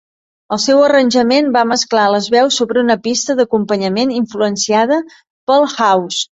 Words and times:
El 0.55 0.59
seu 0.61 0.79
arranjament 0.85 1.51
va 1.57 1.63
mesclar 1.73 2.07
les 2.15 2.31
veus 2.37 2.59
sobre 2.63 2.83
una 2.85 2.97
pista 3.05 3.37
d'acompanyament 3.43 4.17
influenciada 4.23 5.01
pel 5.53 5.71
house. 5.79 6.29